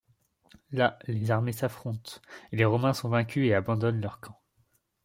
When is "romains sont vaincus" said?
2.65-3.47